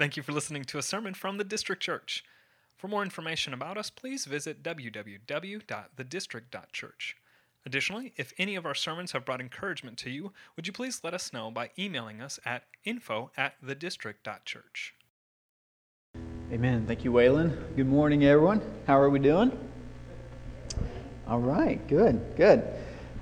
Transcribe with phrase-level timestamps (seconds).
[0.00, 2.24] Thank you for listening to a sermon from the District Church.
[2.78, 7.16] For more information about us, please visit www.thedistrict.church.
[7.66, 11.12] Additionally, if any of our sermons have brought encouragement to you, would you please let
[11.12, 14.94] us know by emailing us at info at thedistrict.church.
[16.50, 16.86] Amen.
[16.86, 17.76] Thank you, Waylon.
[17.76, 18.62] Good morning, everyone.
[18.86, 19.52] How are we doing?
[21.28, 22.66] All right, good, good.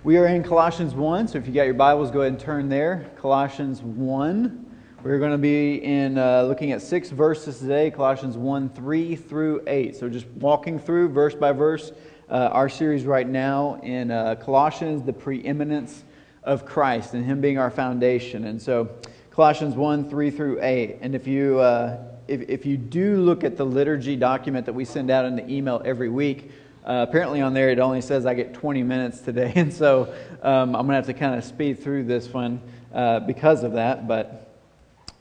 [0.05, 2.69] We are in Colossians 1, so if you got your Bibles, go ahead and turn
[2.69, 3.11] there.
[3.17, 4.68] Colossians 1.
[5.05, 9.63] We're going to be in uh, looking at six verses today, Colossians 1, 3 through
[9.68, 9.95] 8.
[9.95, 11.93] So just walking through verse by verse
[12.29, 16.03] uh, our series right now in uh, Colossians, the preeminence
[16.43, 18.46] of Christ and Him being our foundation.
[18.46, 18.89] And so
[19.31, 20.99] Colossians 1, 3 through 8.
[21.00, 24.85] And if you, uh, if, if you do look at the liturgy document that we
[24.85, 26.50] send out in the email every week,
[26.85, 29.53] uh, apparently on there it only says I get 20 minutes today.
[29.57, 32.61] And so um, I'm going to have to kind of speed through this one
[32.92, 34.08] uh, because of that.
[34.08, 34.47] But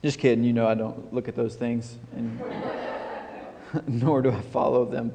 [0.02, 2.40] just kidding, you know I don't look at those things, and
[3.88, 5.12] nor do I follow them.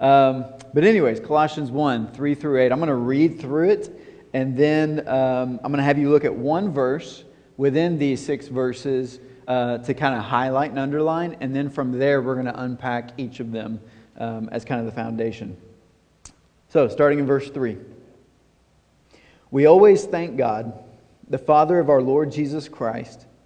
[0.00, 2.72] Um, but, anyways, Colossians 1 3 through 8.
[2.72, 6.24] I'm going to read through it, and then um, I'm going to have you look
[6.24, 7.22] at one verse
[7.56, 12.20] within these six verses uh, to kind of highlight and underline, and then from there,
[12.20, 13.80] we're going to unpack each of them
[14.18, 15.56] um, as kind of the foundation.
[16.70, 17.76] So, starting in verse 3.
[19.52, 20.82] We always thank God,
[21.28, 23.26] the Father of our Lord Jesus Christ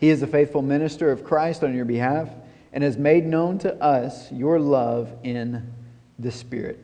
[0.00, 2.30] he is a faithful minister of Christ on your behalf
[2.72, 5.70] and has made known to us your love in
[6.18, 6.82] the Spirit.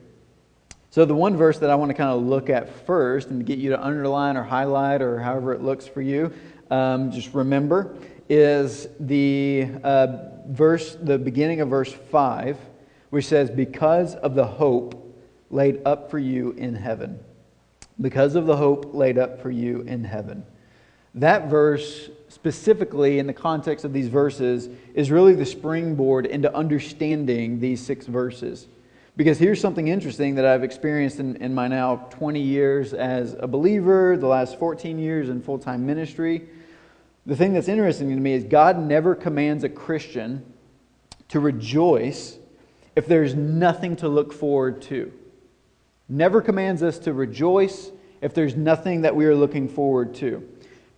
[0.91, 3.57] So, the one verse that I want to kind of look at first and get
[3.57, 6.31] you to underline or highlight or however it looks for you,
[6.69, 7.97] um, just remember,
[8.29, 10.17] is the uh,
[10.47, 12.57] verse, the beginning of verse 5,
[13.09, 15.17] which says, Because of the hope
[15.49, 17.19] laid up for you in heaven.
[17.99, 20.45] Because of the hope laid up for you in heaven.
[21.15, 27.59] That verse specifically in the context of these verses is really the springboard into understanding
[27.59, 28.67] these six verses.
[29.15, 33.47] Because here's something interesting that I've experienced in, in my now 20 years as a
[33.47, 36.47] believer, the last 14 years in full time ministry.
[37.25, 40.45] The thing that's interesting to me is God never commands a Christian
[41.29, 42.37] to rejoice
[42.95, 45.11] if there's nothing to look forward to.
[46.07, 50.47] Never commands us to rejoice if there's nothing that we are looking forward to.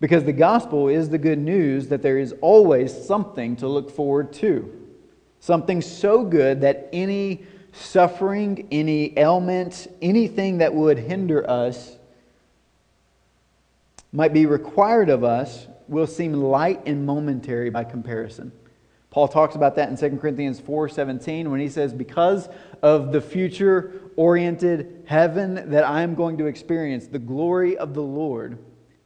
[0.00, 4.32] Because the gospel is the good news that there is always something to look forward
[4.34, 4.76] to.
[5.40, 11.98] Something so good that any suffering, any ailment, anything that would hinder us
[14.12, 18.52] might be required of us will seem light and momentary by comparison.
[19.10, 22.48] Paul talks about that in 2 Corinthians 4:17 when he says because
[22.80, 28.02] of the future oriented heaven that I am going to experience the glory of the
[28.02, 28.58] Lord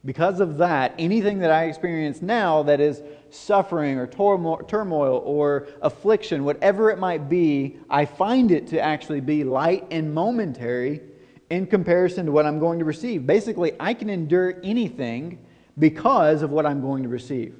[0.05, 3.01] because of that, anything that I experience now that is
[3.31, 9.43] suffering or turmoil or affliction, whatever it might be, I find it to actually be
[9.43, 11.01] light and momentary
[11.49, 13.25] in comparison to what I'm going to receive.
[13.25, 15.43] Basically, I can endure anything
[15.79, 17.55] because of what I'm going to receive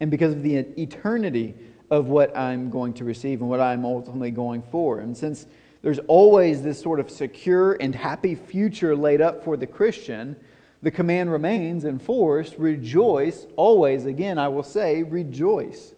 [0.00, 1.54] and because of the eternity
[1.90, 4.98] of what I'm going to receive and what I'm ultimately going for.
[4.98, 5.46] And since
[5.82, 10.36] there's always this sort of secure and happy future laid up for the Christian,
[10.82, 14.06] the command remains in force rejoice always.
[14.06, 15.94] Again, I will say, rejoice.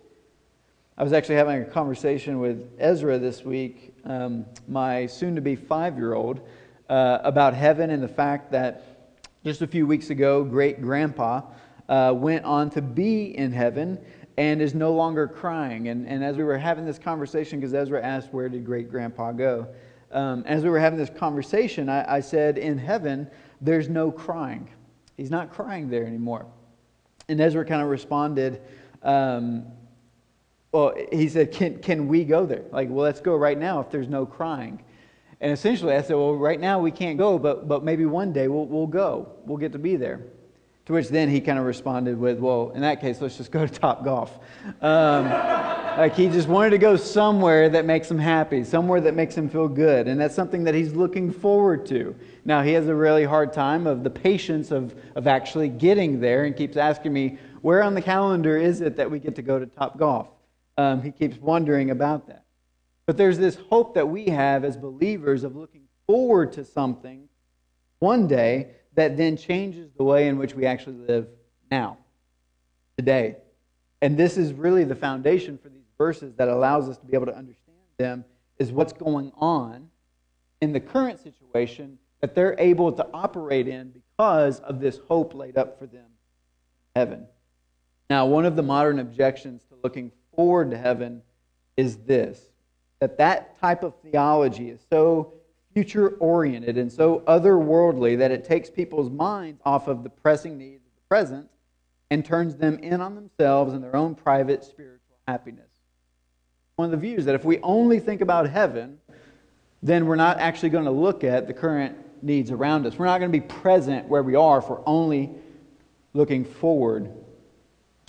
[0.98, 5.56] I was actually having a conversation with Ezra this week, um, my soon to be
[5.56, 6.40] five year old,
[6.88, 11.42] uh, about heaven and the fact that just a few weeks ago, great grandpa
[11.88, 13.98] uh, went on to be in heaven
[14.36, 15.88] and is no longer crying.
[15.88, 19.32] And, and as we were having this conversation, because Ezra asked, Where did great grandpa
[19.32, 19.68] go?
[20.10, 23.28] Um, as we were having this conversation, I, I said, In heaven,
[23.60, 24.68] there's no crying.
[25.16, 26.46] He's not crying there anymore.
[27.28, 28.60] And Ezra kind of responded,
[29.02, 29.66] um,
[30.72, 32.64] well, he said, can, can we go there?
[32.72, 34.82] Like, well, let's go right now if there's no crying.
[35.40, 38.48] And essentially, I said, well, right now we can't go, but, but maybe one day
[38.48, 39.32] we'll, we'll go.
[39.44, 40.20] We'll get to be there.
[40.86, 43.66] To which then he kind of responded with, well, in that case, let's just go
[43.66, 44.38] to Top Golf.
[44.80, 45.26] Um,
[45.96, 49.48] like he just wanted to go somewhere that makes him happy, somewhere that makes him
[49.48, 50.08] feel good.
[50.08, 52.14] And that's something that he's looking forward to.
[52.44, 56.44] Now, he has a really hard time of the patience of, of actually getting there
[56.44, 59.58] and keeps asking me, where on the calendar is it that we get to go
[59.58, 60.28] to Top Golf?
[60.76, 62.44] Um, he keeps wondering about that.
[63.06, 67.28] But there's this hope that we have as believers of looking forward to something
[67.98, 71.28] one day that then changes the way in which we actually live
[71.70, 71.98] now,
[72.96, 73.36] today.
[74.00, 77.26] And this is really the foundation for these verses that allows us to be able
[77.26, 78.24] to understand them
[78.58, 79.88] is what's going on
[80.60, 85.56] in the current situation that they're able to operate in because of this hope laid
[85.56, 86.10] up for them
[86.94, 87.26] in heaven.
[88.10, 91.22] Now, one of the modern objections to looking forward to heaven
[91.76, 92.40] is this
[92.98, 95.34] that that type of theology is so
[95.72, 100.84] future oriented and so otherworldly that it takes people's minds off of the pressing needs
[100.84, 101.48] of the present
[102.10, 105.71] and turns them in on themselves and their own private spiritual happiness.
[106.76, 108.98] One of the views that if we only think about heaven,
[109.82, 112.98] then we're not actually going to look at the current needs around us.
[112.98, 115.30] We're not going to be present where we are if we're only
[116.14, 117.10] looking forward.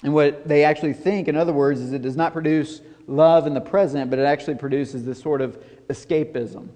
[0.04, 3.54] And what they actually think, in other words, is it does not produce love in
[3.54, 6.70] the present, but it actually produces this sort of escapism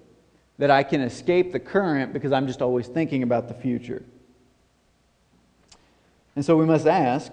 [0.57, 4.03] that I can escape the current because I'm just always thinking about the future.
[6.35, 7.31] And so we must ask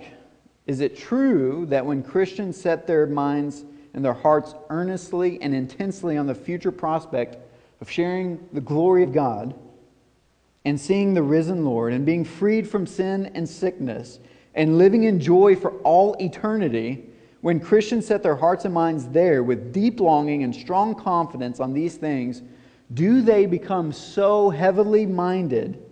[0.67, 6.17] is it true that when Christians set their minds and their hearts earnestly and intensely
[6.17, 7.39] on the future prospect
[7.81, 9.55] of sharing the glory of God
[10.65, 14.19] and seeing the risen Lord and being freed from sin and sickness
[14.55, 17.05] and living in joy for all eternity,
[17.41, 21.73] when Christians set their hearts and minds there with deep longing and strong confidence on
[21.73, 22.43] these things,
[22.93, 25.83] do they become so heavily minded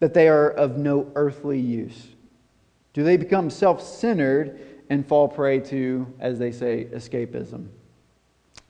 [0.00, 2.08] that they are of no earthly use?
[2.94, 4.58] Do they become self centered
[4.90, 7.68] and fall prey to, as they say, escapism?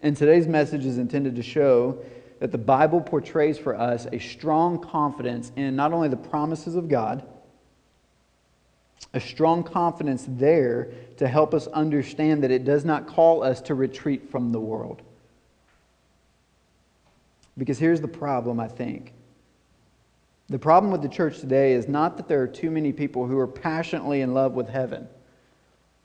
[0.02, 2.04] And today's message is intended to show
[2.40, 6.88] that the Bible portrays for us a strong confidence in not only the promises of
[6.88, 7.26] God,
[9.14, 13.74] a strong confidence there to help us understand that it does not call us to
[13.74, 15.02] retreat from the world.
[17.56, 19.14] Because here's the problem, I think.
[20.48, 23.38] The problem with the church today is not that there are too many people who
[23.38, 25.08] are passionately in love with heaven.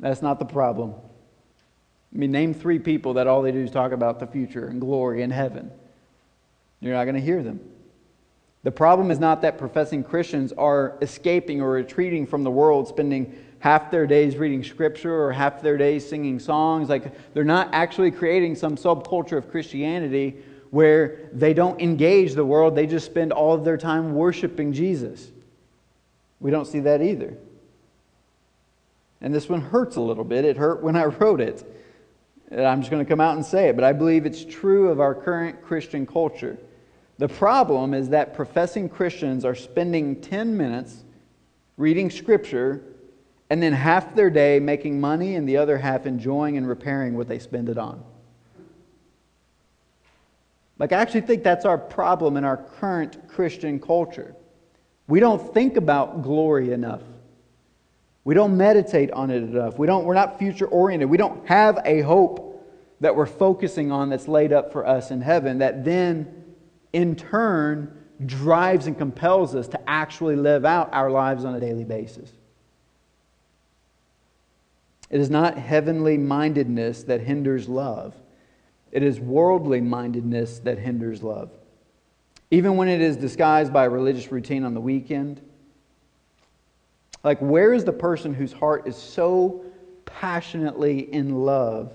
[0.02, 0.96] That's not the problem.
[2.14, 4.82] I mean, name three people that all they do is talk about the future and
[4.82, 5.72] glory and heaven.
[6.82, 7.62] You're not going to hear them.
[8.64, 13.36] The problem is not that professing Christians are escaping or retreating from the world, spending
[13.60, 16.90] half their days reading scripture or half their days singing songs.
[16.90, 20.38] Like, they're not actually creating some subculture of Christianity
[20.72, 25.30] where they don't engage the world, they just spend all of their time worshiping Jesus.
[26.40, 27.38] We don't see that either.
[29.22, 30.46] And this one hurts a little bit.
[30.46, 31.64] It hurt when I wrote it.
[32.52, 35.00] I'm just going to come out and say it, but I believe it's true of
[35.00, 36.58] our current Christian culture.
[37.18, 41.06] The problem is that professing Christians are spending 10 minutes
[41.78, 42.84] reading Scripture
[43.50, 47.28] and then half their day making money and the other half enjoying and repairing what
[47.28, 48.04] they spend it on.
[50.78, 54.36] Like, I actually think that's our problem in our current Christian culture.
[55.08, 57.02] We don't think about glory enough.
[58.24, 59.80] We don't meditate on it enough.
[59.80, 61.10] We don't, we're not future oriented.
[61.10, 62.48] We don't have a hope
[63.00, 66.44] that we're focusing on that's laid up for us in heaven that then,
[66.94, 71.84] in turn, drives and compels us to actually live out our lives on a daily
[71.84, 72.32] basis.
[75.10, 78.16] It is not heavenly mindedness that hinders love.
[78.92, 81.50] It is worldly mindedness that hinders love.
[82.52, 85.42] Even when it is disguised by religious routine on the weekend.
[87.24, 89.64] Like, where is the person whose heart is so
[90.06, 91.94] passionately in love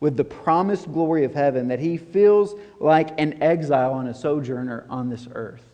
[0.00, 4.86] with the promised glory of heaven that he feels like an exile and a sojourner
[4.90, 5.64] on this earth?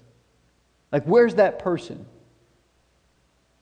[0.93, 2.07] Like, where's that person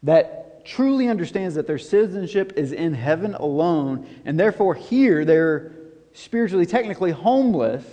[0.02, 5.72] that truly understands that their citizenship is in heaven alone, and therefore here they're
[6.12, 7.84] spiritually, technically homeless.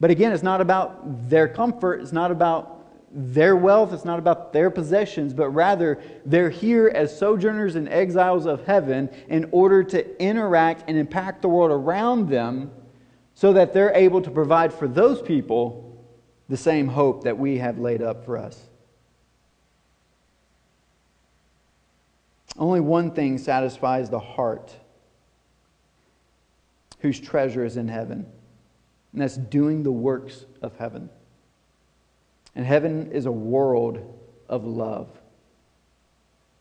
[0.00, 2.79] But again, it's not about their comfort, it's not about
[3.12, 8.46] their wealth, it's not about their possessions, but rather they're here as sojourners and exiles
[8.46, 12.70] of heaven in order to interact and impact the world around them
[13.34, 16.04] so that they're able to provide for those people
[16.48, 18.68] the same hope that we have laid up for us.
[22.58, 24.74] Only one thing satisfies the heart
[27.00, 28.26] whose treasure is in heaven.
[29.12, 31.08] And that's doing the works of heaven.
[32.54, 35.08] And heaven is a world of love.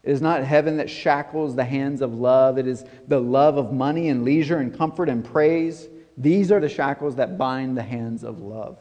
[0.03, 2.57] It is not heaven that shackles the hands of love.
[2.57, 5.87] It is the love of money and leisure and comfort and praise.
[6.17, 8.77] These are the shackles that bind the hands of love.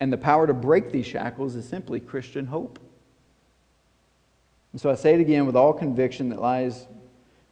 [0.00, 2.78] And the power to break these shackles is simply Christian hope.
[4.72, 6.86] And so I say it again with all conviction that lies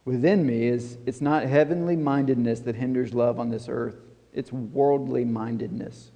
[0.05, 3.95] within me is it's not heavenly mindedness that hinders love on this earth,
[4.33, 6.11] it's worldly mindedness.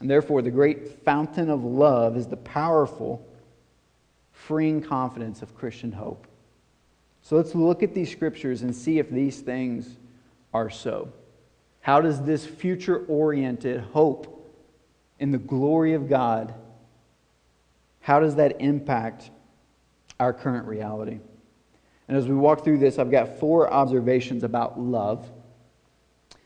[0.00, 3.26] And therefore, the great fountain of love is the powerful,
[4.32, 6.26] freeing confidence of Christian hope.
[7.22, 9.96] So let's look at these scriptures and see if these things
[10.52, 11.12] are so.
[11.80, 14.36] How does this future oriented hope
[15.18, 16.54] in the glory of God,
[18.00, 19.30] how does that impact
[20.20, 21.18] our current reality?
[22.08, 25.28] And as we walk through this, I've got four observations about love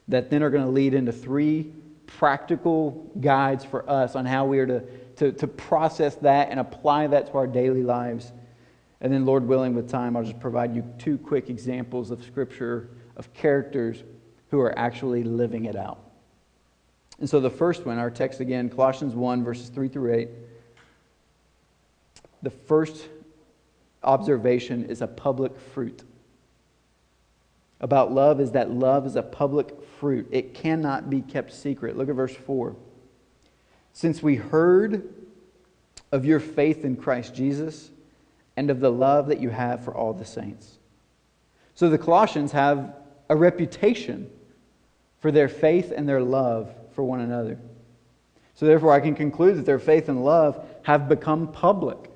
[0.08, 1.72] that then are going to lead into three
[2.18, 4.80] practical guides for us on how we are to,
[5.16, 8.32] to, to process that and apply that to our daily lives.
[9.00, 12.90] And then, Lord willing, with time, I'll just provide you two quick examples of Scripture
[13.16, 14.02] of characters
[14.50, 16.00] who are actually living it out.
[17.18, 20.28] And so, the first one, our text again, Colossians 1, verses 3 through 8.
[22.42, 23.08] The first
[24.02, 26.02] observation is a public fruit.
[27.80, 30.28] About love is that love is a public fruit.
[30.30, 31.96] It cannot be kept secret.
[31.96, 32.76] Look at verse 4.
[33.92, 35.14] Since we heard
[36.12, 37.90] of your faith in Christ Jesus
[38.56, 40.78] and of the love that you have for all the saints.
[41.74, 42.94] So the Colossians have
[43.28, 44.30] a reputation
[45.20, 47.58] for their faith and their love for one another.
[48.54, 52.10] So therefore, I can conclude that their faith and love have become public.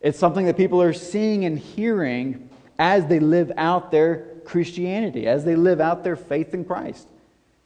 [0.00, 5.44] It's something that people are seeing and hearing as they live out their Christianity, as
[5.44, 7.08] they live out their faith in Christ,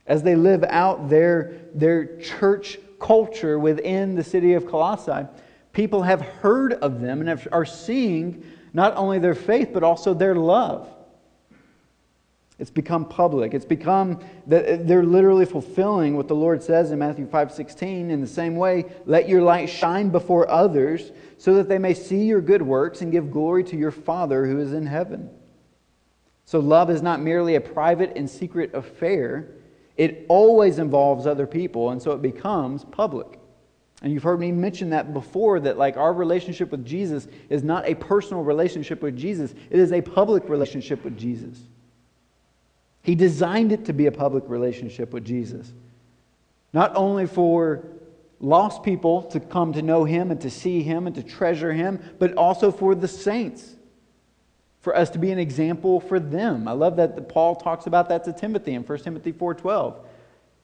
[0.07, 5.27] as they live out their, their church culture within the city of Colossae.
[5.73, 10.15] People have heard of them and have, are seeing not only their faith, but also
[10.15, 10.89] their love.
[12.59, 13.55] It's become public.
[13.55, 18.27] It's become that they're literally fulfilling what the Lord says in Matthew 5:16 in the
[18.27, 22.61] same way, let your light shine before others so that they may see your good
[22.61, 25.31] works and give glory to your Father who is in heaven.
[26.51, 29.47] So love is not merely a private and secret affair.
[29.97, 33.39] It always involves other people and so it becomes public.
[34.03, 37.89] And you've heard me mention that before that like our relationship with Jesus is not
[37.89, 39.55] a personal relationship with Jesus.
[39.71, 41.57] It is a public relationship with Jesus.
[43.03, 45.73] He designed it to be a public relationship with Jesus.
[46.73, 47.85] Not only for
[48.41, 52.03] lost people to come to know Him and to see Him and to treasure Him,
[52.19, 53.77] but also for the saints,
[54.81, 56.67] for us to be an example for them.
[56.67, 59.97] I love that Paul talks about that to Timothy in 1 Timothy 4.12.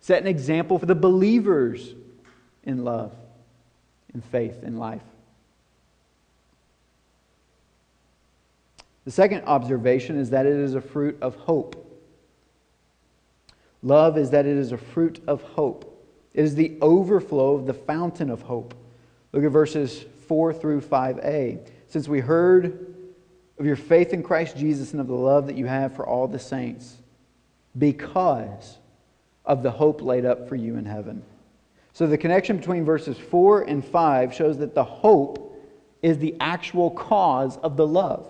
[0.01, 1.95] Set an example for the believers
[2.65, 3.13] in love,
[4.15, 5.03] in faith, in life.
[9.05, 11.83] The second observation is that it is a fruit of hope.
[13.83, 15.93] Love is that it is a fruit of hope.
[16.35, 18.75] It is the overflow of the fountain of hope.
[19.33, 21.69] Look at verses 4 through 5a.
[21.87, 22.96] Since we heard
[23.59, 26.29] of your faith in Christ Jesus and of the love that you have for all
[26.29, 26.97] the saints,
[27.77, 28.79] because
[29.45, 31.23] of the hope laid up for you in heaven.
[31.93, 35.57] So the connection between verses 4 and 5 shows that the hope
[36.03, 38.29] is the actual cause of the love.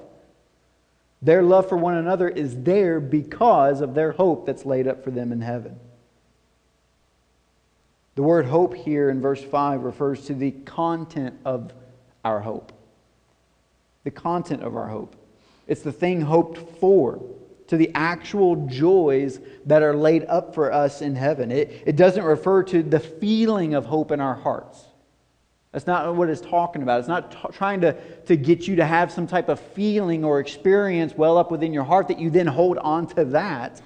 [1.23, 5.11] Their love for one another is there because of their hope that's laid up for
[5.11, 5.81] them in heaven.
[8.15, 11.73] The word hope here in verse 5 refers to the content of
[12.25, 12.73] our hope.
[14.07, 15.17] The content of our hope.
[15.67, 17.21] It's the thing hoped for,
[17.67, 21.51] to the actual joys that are laid up for us in heaven.
[21.51, 24.85] It, it doesn't refer to the feeling of hope in our hearts.
[25.73, 27.01] That's not what it's talking about.
[27.01, 27.95] It's not t- trying to,
[28.27, 31.83] to get you to have some type of feeling or experience well up within your
[31.83, 33.83] heart that you then hold on to that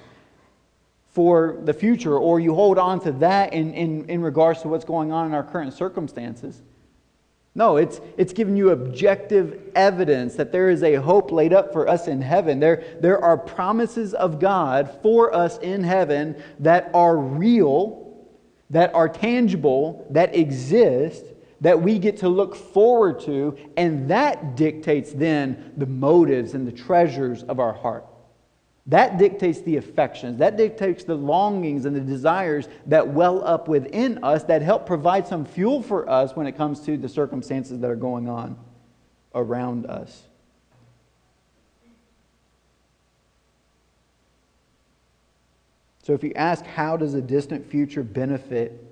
[1.13, 4.85] for the future, or you hold on to that in, in, in regards to what's
[4.85, 6.61] going on in our current circumstances.
[7.55, 11.89] No, it's, it's giving you objective evidence that there is a hope laid up for
[11.89, 12.61] us in heaven.
[12.61, 18.29] There, there are promises of God for us in heaven that are real,
[18.71, 21.25] that are tangible, that exist,
[21.61, 26.73] that we get to look forward to, and that dictates then the motives and the
[26.73, 28.07] treasures of our heart.
[28.91, 34.19] That dictates the affections, that dictates the longings and the desires that well up within
[34.25, 37.89] us that help provide some fuel for us when it comes to the circumstances that
[37.89, 38.59] are going on
[39.33, 40.25] around us.
[46.03, 48.85] So, if you ask, how does a distant future benefit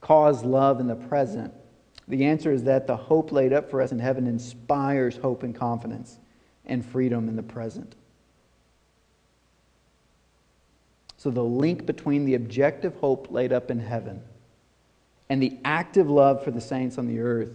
[0.00, 1.52] cause love in the present?
[2.06, 5.52] The answer is that the hope laid up for us in heaven inspires hope and
[5.52, 6.20] confidence
[6.64, 7.96] and freedom in the present.
[11.26, 14.22] So, the link between the objective hope laid up in heaven
[15.28, 17.50] and the active love for the saints on the earth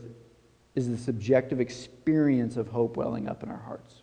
[0.75, 4.01] is the subjective experience of hope welling up in our hearts.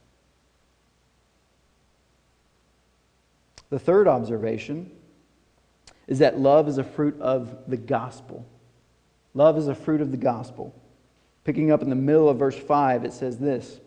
[3.68, 4.90] The third observation
[6.06, 8.46] is that love is a fruit of the gospel.
[9.34, 10.74] Love is a fruit of the gospel.
[11.44, 13.80] Picking up in the middle of verse 5, it says this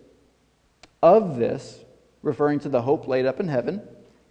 [1.01, 1.83] Of this,
[2.21, 3.81] referring to the hope laid up in heaven,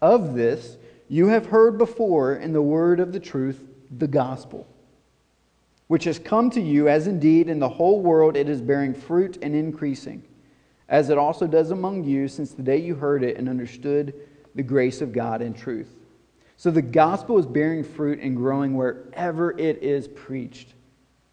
[0.00, 0.76] of this
[1.10, 3.60] you have heard before in the word of the truth,
[3.98, 4.64] the gospel,
[5.88, 9.36] which has come to you, as indeed in the whole world it is bearing fruit
[9.42, 10.22] and increasing,
[10.88, 14.14] as it also does among you since the day you heard it and understood
[14.54, 15.88] the grace of God in truth.
[16.56, 20.74] So the gospel is bearing fruit and growing wherever it is preached,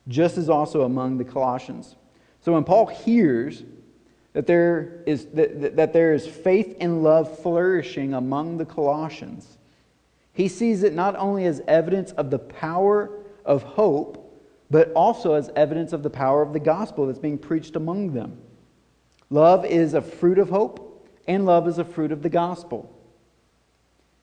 [0.07, 1.95] just as also among the Colossians.
[2.41, 3.61] So when Paul hears
[4.33, 9.56] that there is, that, that there is faith and love flourishing among the Colossians,
[10.37, 13.09] he sees it not only as evidence of the power
[13.43, 14.39] of hope,
[14.69, 18.37] but also as evidence of the power of the gospel that's being preached among them.
[19.31, 22.95] Love is a fruit of hope, and love is a fruit of the gospel.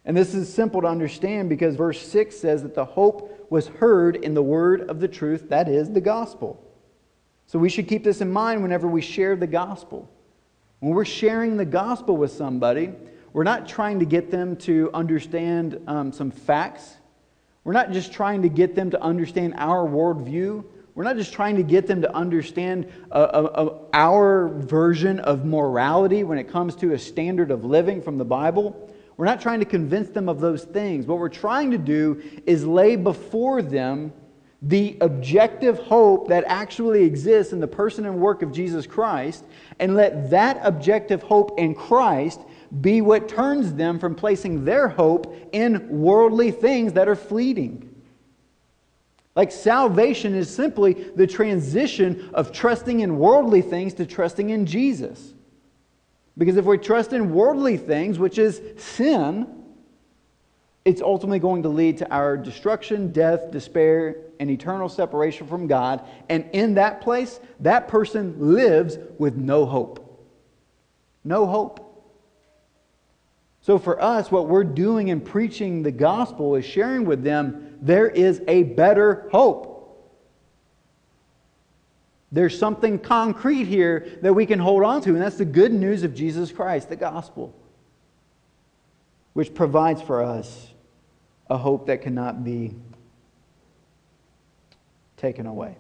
[0.04, 4.14] And this is simple to understand because verse 6 says that the hope was heard
[4.14, 6.62] in the word of the truth, that is, the gospel.
[7.49, 10.09] So we should keep this in mind whenever we share the gospel.
[10.78, 12.92] When we're sharing the gospel with somebody,
[13.35, 16.95] we're not trying to get them to understand um, some facts.
[17.64, 20.64] We're not just trying to get them to understand our worldview.
[20.95, 25.45] We're not just trying to get them to understand uh, uh, uh, our version of
[25.45, 28.88] morality when it comes to a standard of living from the Bible.
[29.17, 31.07] We're not trying to convince them of those things.
[31.07, 34.12] What we're trying to do is lay before them
[34.62, 39.45] the objective hope that actually exists in the person and work of Jesus Christ,
[39.81, 42.41] and let that objective hope in Christ
[42.81, 47.90] be what turns them from placing their hope in worldly things that are fleeting.
[49.37, 55.35] Like salvation is simply the transition of trusting in worldly things to trusting in Jesus.
[56.37, 59.47] Because if we trust in worldly things, which is sin,
[60.85, 66.05] it's ultimately going to lead to our destruction, death, despair, and eternal separation from God.
[66.29, 70.01] And in that place, that person lives with no hope.
[71.25, 71.84] No hope.
[73.64, 78.07] So for us, what we're doing in preaching the gospel is sharing with them there
[78.07, 80.05] is a better hope.
[82.31, 86.03] There's something concrete here that we can hold on to, and that's the good news
[86.03, 87.55] of Jesus Christ, the gospel,
[89.33, 90.68] which provides for us
[91.48, 92.74] a hope that cannot be
[95.16, 95.74] taken away.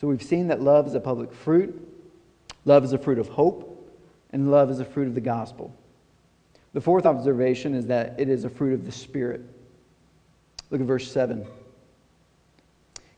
[0.00, 1.80] So we've seen that love is a public fruit,
[2.64, 3.69] love is a fruit of hope,
[4.32, 5.74] and love is a fruit of the gospel.
[6.72, 9.42] The fourth observation is that it is a fruit of the Spirit.
[10.70, 11.46] Look at verse 7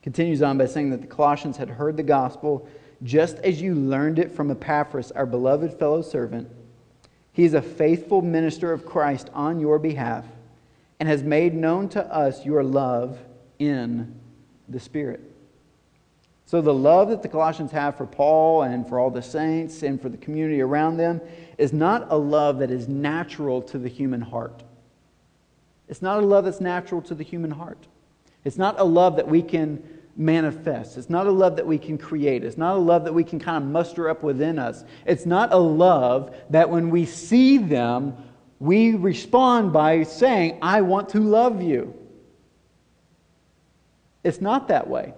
[0.03, 2.69] continues on by saying that the Colossians had heard the gospel
[3.05, 6.49] just as you learned it from Epaphras, our beloved fellow servant.
[7.33, 10.27] He is a faithful minister of Christ on your behalf
[11.01, 13.19] and has made known to us your love
[13.59, 14.15] in
[14.69, 15.32] the Spirit.
[16.45, 20.01] So, the love that the Colossians have for Paul and for all the saints and
[20.01, 21.21] for the community around them
[21.57, 24.63] is not a love that is natural to the human heart.
[25.89, 27.87] It's not a love that's natural to the human heart.
[28.45, 29.83] It's not a love that we can
[30.17, 30.99] manifest.
[30.99, 32.45] It's not a love that we can create.
[32.45, 34.85] It's not a love that we can kind of muster up within us.
[35.07, 38.17] It's not a love that when we see them,
[38.59, 41.95] we respond by saying, I want to love you.
[44.23, 45.15] It's not that way.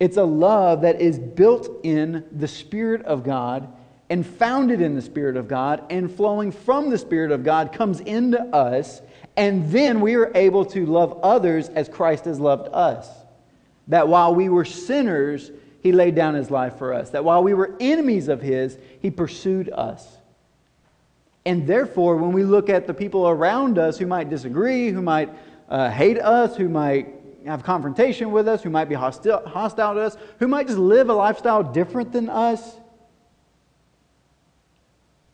[0.00, 3.68] It's a love that is built in the Spirit of God
[4.08, 8.00] and founded in the Spirit of God and flowing from the Spirit of God comes
[8.00, 9.02] into us
[9.36, 13.08] and then we are able to love others as Christ has loved us.
[13.88, 15.50] That while we were sinners,
[15.82, 17.10] he laid down his life for us.
[17.10, 20.06] That while we were enemies of his, he pursued us.
[21.46, 25.30] And therefore, when we look at the people around us who might disagree, who might
[25.68, 30.00] uh, hate us, who might have confrontation with us, who might be hostile, hostile to
[30.00, 32.76] us, who might just live a lifestyle different than us,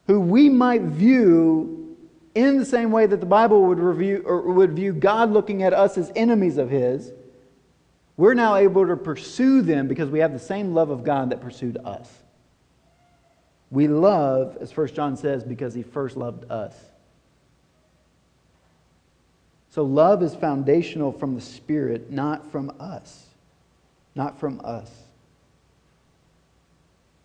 [0.06, 1.96] who we might view
[2.34, 5.72] in the same way that the Bible would, review, or would view God looking at
[5.72, 7.10] us as enemies of His,
[8.16, 11.40] we're now able to pursue them because we have the same love of God that
[11.40, 12.10] pursued us.
[13.70, 16.74] We love, as 1 John says, because He first loved us.
[19.76, 23.26] So love is foundational from the Spirit, not from us.
[24.14, 24.90] Not from us.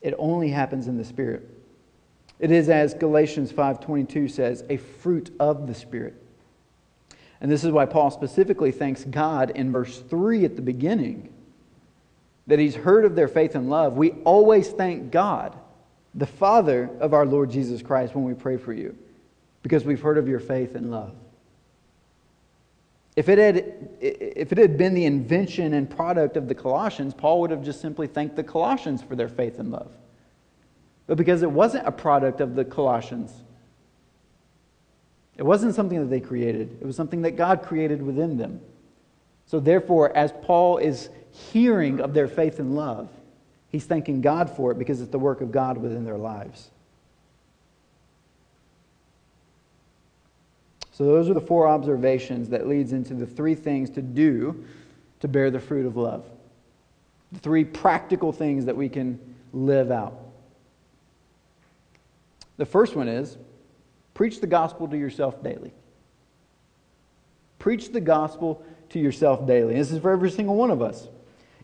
[0.01, 1.47] It only happens in the Spirit.
[2.41, 6.21] It is as Galatians 5:22 says, a fruit of the spirit.
[7.39, 11.31] And this is why Paul specifically thanks God in verse 3 at the beginning
[12.47, 13.95] that he's heard of their faith and love.
[13.95, 15.55] We always thank God
[16.13, 18.97] the Father of our Lord Jesus Christ when we pray for you,
[19.63, 21.13] because we've heard of your faith and love.
[23.15, 27.41] If it, had, if it had been the invention and product of the Colossians, Paul
[27.41, 29.91] would have just simply thanked the Colossians for their faith and love.
[31.08, 33.34] But because it wasn't a product of the Colossians,
[35.36, 38.62] it wasn't something that they created, it was something that God created within them.
[39.45, 43.10] So, therefore, as Paul is hearing of their faith and love,
[43.67, 46.69] he's thanking God for it because it's the work of God within their lives.
[50.91, 54.65] So those are the four observations that leads into the three things to do
[55.21, 56.25] to bear the fruit of love.
[57.32, 59.19] The three practical things that we can
[59.54, 60.19] live out.
[62.58, 63.38] The first one is
[64.13, 65.73] preach the gospel to yourself daily.
[67.58, 69.75] Preach the gospel to yourself daily.
[69.75, 71.08] This is for every single one of us.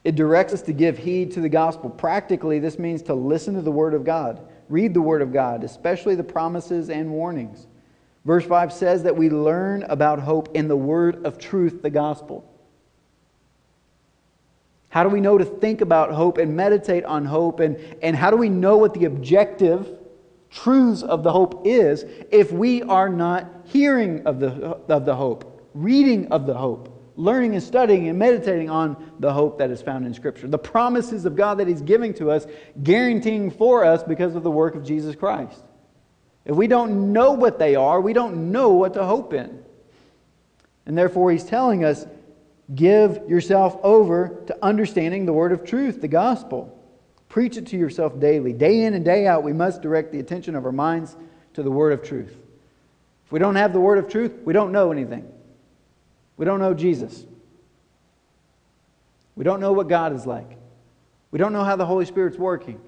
[0.04, 1.90] It directs us to give heed to the gospel.
[1.90, 5.64] Practically, this means to listen to the word of God, read the word of God,
[5.64, 7.68] especially the promises and warnings.
[8.28, 12.44] Verse 5 says that we learn about hope in the word of truth, the gospel.
[14.90, 17.62] How do we know to think about hope and meditate on hope?
[17.62, 19.98] And, and how do we know what the objective
[20.50, 24.50] truths of the hope is if we are not hearing of the,
[24.90, 29.58] of the hope, reading of the hope, learning and studying and meditating on the hope
[29.58, 30.50] that is found in Scripture?
[30.50, 32.46] The promises of God that He's giving to us,
[32.84, 35.64] guaranteeing for us because of the work of Jesus Christ.
[36.48, 39.64] If we don't know what they are, we don't know what to hope in.
[40.86, 42.08] And therefore, he's telling us
[42.74, 46.74] give yourself over to understanding the word of truth, the gospel.
[47.28, 48.54] Preach it to yourself daily.
[48.54, 51.18] Day in and day out, we must direct the attention of our minds
[51.54, 52.38] to the word of truth.
[53.26, 55.30] If we don't have the word of truth, we don't know anything.
[56.38, 57.26] We don't know Jesus.
[59.36, 60.58] We don't know what God is like.
[61.32, 62.80] We don't know how the Holy Spirit's working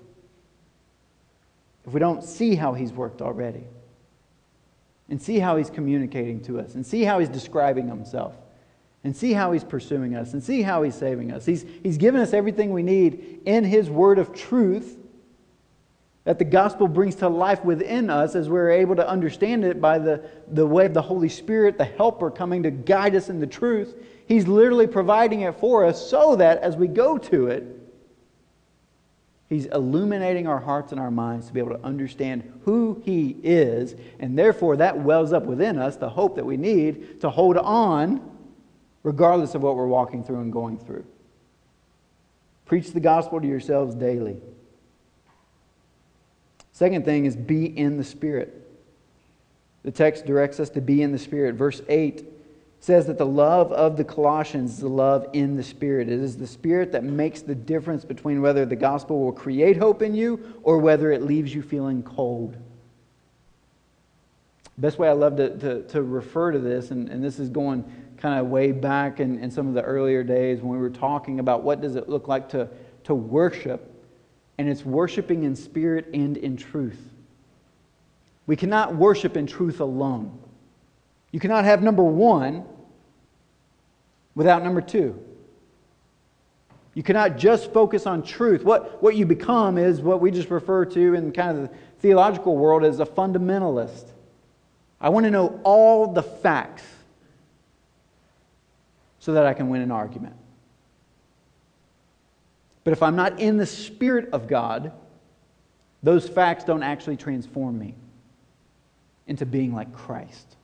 [1.85, 3.63] if we don't see how He's worked already
[5.09, 8.35] and see how He's communicating to us and see how He's describing Himself
[9.03, 11.45] and see how He's pursuing us and see how He's saving us.
[11.45, 14.97] He's, he's given us everything we need in His word of truth
[16.25, 19.97] that the gospel brings to life within us as we're able to understand it by
[19.97, 23.47] the, the way of the Holy Spirit, the helper coming to guide us in the
[23.47, 23.95] truth.
[24.27, 27.65] He's literally providing it for us so that as we go to it,
[29.49, 33.95] He's illuminating our hearts and our minds to be able to understand who He is,
[34.19, 38.21] and therefore that wells up within us the hope that we need to hold on
[39.01, 41.05] regardless of what we're walking through and going through.
[42.65, 44.37] Preach the gospel to yourselves daily.
[46.71, 48.69] Second thing is be in the Spirit.
[49.81, 51.55] The text directs us to be in the Spirit.
[51.55, 52.23] Verse 8
[52.79, 56.07] says that the love of the Colossians is the love in the Spirit.
[56.07, 60.01] It is the Spirit that makes the difference between whether the gospel will create hope
[60.01, 62.55] in you or whether it leaves you feeling cold.
[64.77, 67.83] Best way I love to, to, to refer to this, and, and this is going
[68.17, 71.39] kind of way back in, in some of the earlier days when we were talking
[71.39, 72.69] about what does it look like to,
[73.03, 73.91] to worship,
[74.57, 76.99] and it's worshiping in spirit and in truth.
[78.47, 80.37] We cannot worship in truth alone.
[81.31, 82.65] You cannot have number one
[84.35, 85.23] without number two.
[86.93, 88.63] You cannot just focus on truth.
[88.63, 92.57] What, what you become is what we just refer to in kind of the theological
[92.57, 94.05] world as a fundamentalist.
[94.99, 96.83] I want to know all the facts
[99.19, 100.35] so that I can win an argument.
[102.83, 104.91] But if I'm not in the Spirit of God,
[106.01, 107.93] those facts don't actually transform me
[109.27, 110.55] into being like Christ.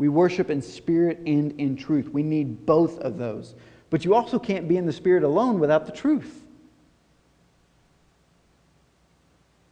[0.00, 2.08] We worship in spirit and in truth.
[2.08, 3.54] We need both of those.
[3.90, 6.42] But you also can't be in the spirit alone without the truth.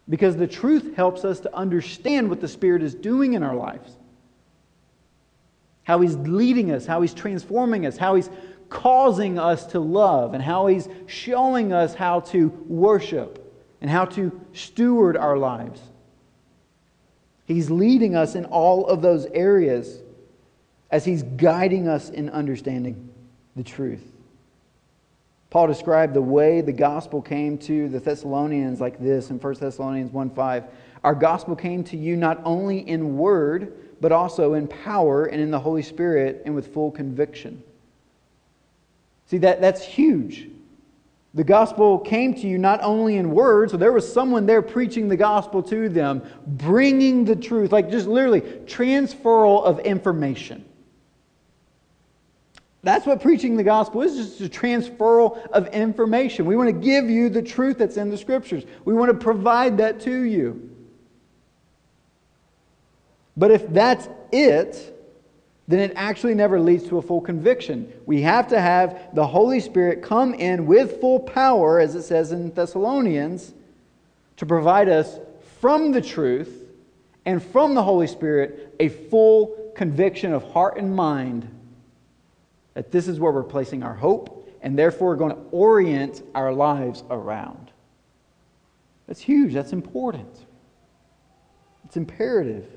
[0.07, 3.91] Because the truth helps us to understand what the Spirit is doing in our lives.
[5.85, 8.29] How He's leading us, how He's transforming us, how He's
[8.69, 14.39] causing us to love, and how He's showing us how to worship and how to
[14.53, 15.81] steward our lives.
[17.47, 20.03] He's leading us in all of those areas
[20.91, 23.11] as he's guiding us in understanding
[23.57, 24.05] the truth.
[25.51, 30.13] Paul described the way the gospel came to the Thessalonians like this in 1 Thessalonians
[30.13, 30.65] 1 5.
[31.05, 35.51] Our gospel came to you not only in word, but also in power and in
[35.51, 37.63] the Holy Spirit and with full conviction.
[39.27, 40.49] See, that, that's huge.
[41.35, 45.09] The gospel came to you not only in word, so there was someone there preaching
[45.09, 50.65] the gospel to them, bringing the truth, like just literally transferal of information.
[52.83, 56.47] That's what preaching the gospel is, just a transferal of information.
[56.47, 58.65] We want to give you the truth that's in the scriptures.
[58.85, 60.71] We want to provide that to you.
[63.37, 64.95] But if that's it,
[65.67, 67.93] then it actually never leads to a full conviction.
[68.07, 72.33] We have to have the Holy Spirit come in with full power, as it says
[72.33, 73.55] in Thessalonians,
[74.37, 75.19] to provide us
[75.61, 76.65] from the truth
[77.27, 81.49] and from the Holy Spirit a full conviction of heart and mind
[82.79, 87.03] that this is where we're placing our hope and therefore going to orient our lives
[87.11, 87.73] around.
[89.09, 89.53] That's huge.
[89.53, 90.47] That's important.
[91.85, 92.69] It's imperative.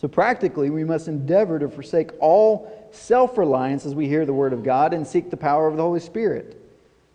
[0.00, 4.52] So, practically, we must endeavor to forsake all self reliance as we hear the Word
[4.52, 6.64] of God and seek the power of the Holy Spirit.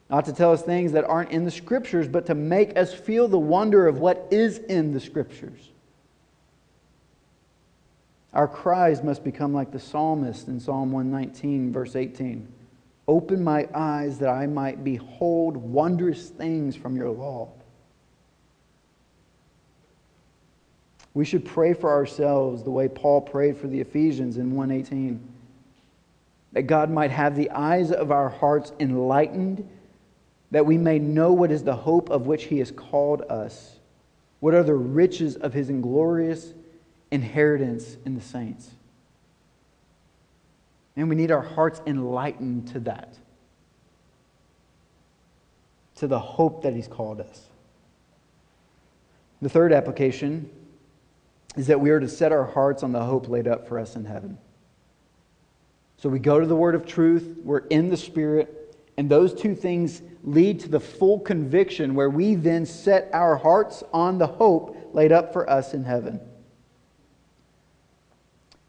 [0.10, 3.30] Not to tell us things that aren't in the Scriptures, but to make us feel
[3.30, 5.72] the wonder of what is in the Scriptures.
[8.34, 12.48] Our cries must become like the psalmist in Psalm 119, verse 18
[13.08, 17.48] Open my eyes that I might behold wondrous things from your law.
[21.14, 25.20] We should pray for ourselves the way Paul prayed for the Ephesians in 118.
[26.52, 29.68] That God might have the eyes of our hearts enlightened,
[30.52, 33.78] that we may know what is the hope of which he has called us,
[34.42, 36.54] what are the riches of his inglorious
[37.12, 38.72] inheritance in the saints.
[40.96, 43.18] And we need our hearts enlightened to that,
[45.96, 47.44] to the hope that he's called us.
[49.42, 50.50] The third application
[51.56, 53.96] is that we are to set our hearts on the hope laid up for us
[53.96, 54.38] in heaven.
[55.98, 59.56] So we go to the word of truth, we're in the Spirit, and those two
[59.56, 64.76] things lead to the full conviction where we then set our hearts on the hope
[64.94, 66.20] laid up for us in heaven.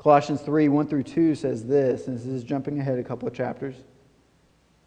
[0.09, 3.35] Colossians 3 1 through 2 says this, and this is jumping ahead a couple of
[3.35, 3.75] chapters.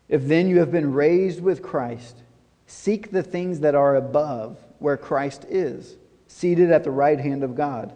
[0.10, 2.18] If then you have been raised with Christ,
[2.66, 7.54] seek the things that are above, where Christ is seated at the right hand of
[7.54, 7.94] God.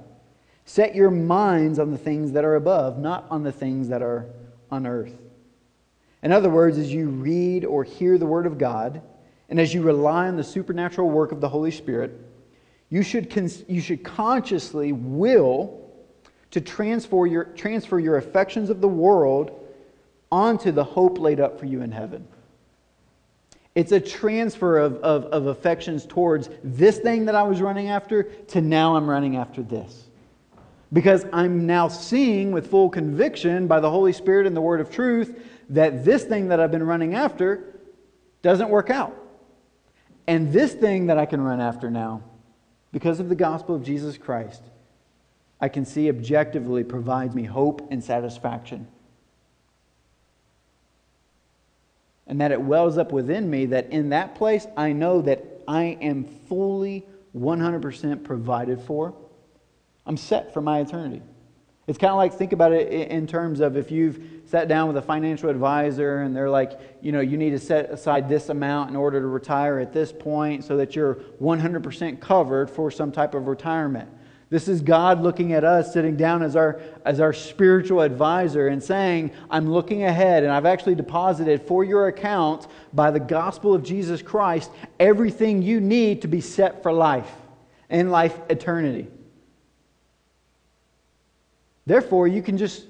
[0.66, 4.28] Set your minds on the things that are above, not on the things that are
[4.70, 5.18] on earth.
[6.22, 9.02] In other words, as you read or hear the Word of God,
[9.50, 12.22] and as you rely on the supernatural work of the Holy Spirit,
[12.92, 15.85] you should, you should consciously will
[16.56, 19.52] to transfer your, transfer your affections of the world
[20.32, 22.26] onto the hope laid up for you in heaven.
[23.76, 28.24] It's a transfer of, of, of affections towards this thing that I was running after
[28.24, 30.06] to now I'm running after this.
[30.94, 34.90] Because I'm now seeing with full conviction by the Holy Spirit and the Word of
[34.90, 35.38] truth
[35.72, 37.82] that this thing that I've been running after
[38.44, 39.14] doesn't work out.
[40.26, 42.24] And this thing that I can run after now,
[42.94, 44.64] because of the gospel of Jesus Christ,
[45.66, 48.88] I can see objectively provides me hope and satisfaction.
[52.28, 55.98] and that it wells up within me that in that place I know that I
[56.02, 57.06] am fully
[57.38, 59.14] 100% provided for.
[60.06, 61.22] I'm set for my eternity.
[61.88, 64.98] It's kind of like think about it in terms of if you've sat down with
[64.98, 68.90] a financial advisor and they're like, you know, you need to set aside this amount
[68.90, 73.36] in order to retire at this point so that you're 100% covered for some type
[73.36, 74.10] of retirement.
[74.50, 78.82] This is God looking at us, sitting down as our, as our spiritual advisor and
[78.82, 83.82] saying, I'm looking ahead and I've actually deposited for your account by the gospel of
[83.82, 87.32] Jesus Christ everything you need to be set for life
[87.90, 89.08] and life eternity.
[91.88, 92.86] Therefore, you can just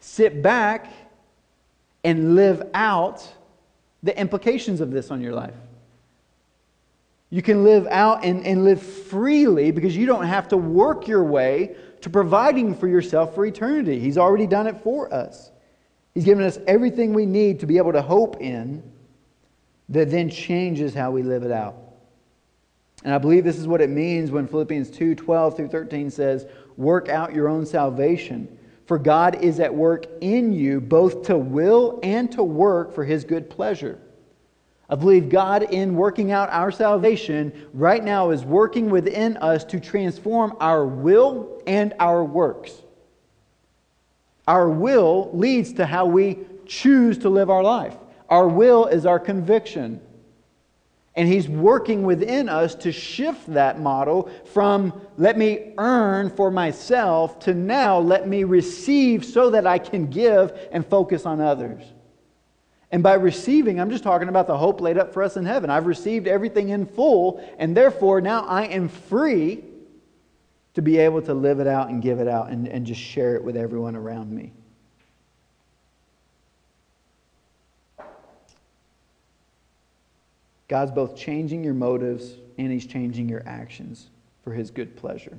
[0.00, 0.92] sit back
[2.04, 3.26] and live out
[4.02, 5.54] the implications of this on your life.
[7.32, 11.24] You can live out and, and live freely because you don't have to work your
[11.24, 13.98] way to providing for yourself for eternity.
[13.98, 15.50] He's already done it for us.
[16.12, 18.82] He's given us everything we need to be able to hope in
[19.88, 21.76] that then changes how we live it out.
[23.02, 26.44] And I believe this is what it means when Philippians 2 12 through 13 says,
[26.76, 31.98] Work out your own salvation, for God is at work in you both to will
[32.02, 33.98] and to work for his good pleasure.
[34.92, 39.80] I believe God, in working out our salvation, right now is working within us to
[39.80, 42.72] transform our will and our works.
[44.46, 47.96] Our will leads to how we choose to live our life.
[48.28, 49.98] Our will is our conviction.
[51.16, 57.38] And He's working within us to shift that model from let me earn for myself
[57.40, 61.82] to now let me receive so that I can give and focus on others.
[62.92, 65.70] And by receiving, I'm just talking about the hope laid up for us in heaven.
[65.70, 69.64] I've received everything in full, and therefore now I am free
[70.74, 73.34] to be able to live it out and give it out and, and just share
[73.34, 74.52] it with everyone around me.
[80.68, 84.08] God's both changing your motives and He's changing your actions
[84.44, 85.38] for His good pleasure.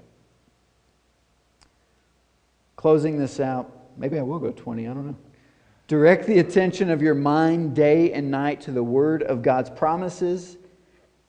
[2.76, 5.16] Closing this out, maybe I will go 20, I don't know.
[5.94, 10.58] Direct the attention of your mind day and night to the word of God's promises.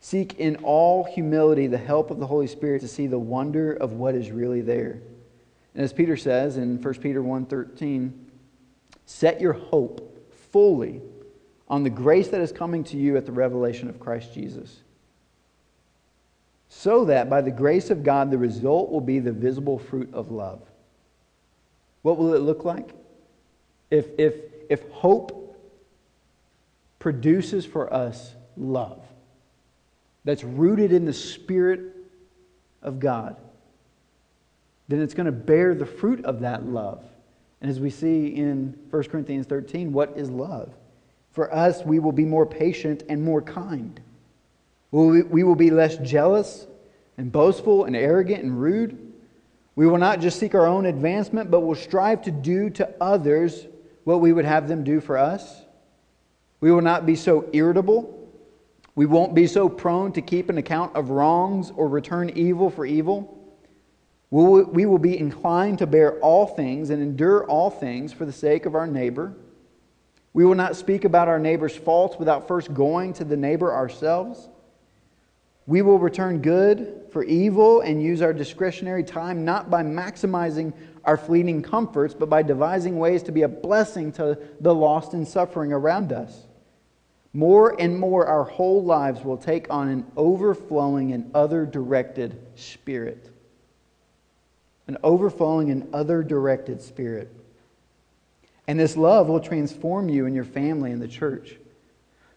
[0.00, 3.92] Seek in all humility the help of the Holy Spirit to see the wonder of
[3.92, 5.02] what is really there.
[5.74, 8.10] And as Peter says in 1 Peter 1:13,
[9.04, 11.02] set your hope fully
[11.68, 14.80] on the grace that is coming to you at the revelation of Christ Jesus.
[16.70, 20.30] So that by the grace of God the result will be the visible fruit of
[20.30, 20.62] love.
[22.00, 22.94] What will it look like?
[23.90, 24.34] If, if,
[24.68, 25.56] if hope
[26.98, 29.02] produces for us love
[30.24, 31.80] that's rooted in the Spirit
[32.82, 33.36] of God,
[34.88, 37.04] then it's going to bear the fruit of that love.
[37.60, 40.72] And as we see in 1 Corinthians 13, what is love?
[41.32, 44.00] For us, we will be more patient and more kind.
[44.90, 46.66] We will be less jealous
[47.18, 49.12] and boastful and arrogant and rude.
[49.76, 53.66] We will not just seek our own advancement, but will strive to do to others
[54.04, 55.62] what we would have them do for us.
[56.60, 58.20] We will not be so irritable.
[58.94, 62.86] We won't be so prone to keep an account of wrongs or return evil for
[62.86, 63.30] evil.
[64.30, 68.66] We will be inclined to bear all things and endure all things for the sake
[68.66, 69.34] of our neighbor.
[70.32, 74.48] We will not speak about our neighbor's faults without first going to the neighbor ourselves.
[75.66, 80.72] We will return good for evil and use our discretionary time not by maximizing
[81.04, 85.26] our fleeting comforts, but by devising ways to be a blessing to the lost and
[85.26, 86.46] suffering around us.
[87.32, 93.28] More and more, our whole lives will take on an overflowing and other directed spirit.
[94.86, 97.34] An overflowing and other directed spirit.
[98.66, 101.56] And this love will transform you and your family and the church.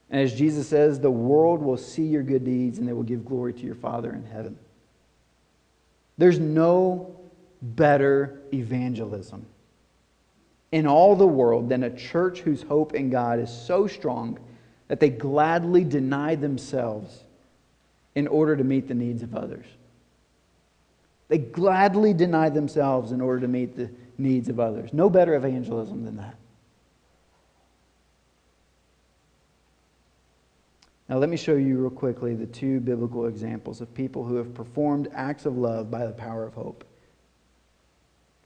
[0.10, 3.26] And as Jesus says, the world will see your good deeds and they will give
[3.26, 4.58] glory to your Father in heaven.
[6.18, 7.16] There's no
[7.62, 9.46] better evangelism
[10.72, 14.38] in all the world than a church whose hope in God is so strong
[14.88, 17.24] that they gladly deny themselves
[18.16, 19.66] in order to meet the needs of others.
[21.30, 24.94] They gladly deny themselves in order to meet the needs of others.
[24.94, 26.36] No better evangelism than that.
[31.10, 34.54] Now, let me show you real quickly the two biblical examples of people who have
[34.54, 36.84] performed acts of love by the power of hope.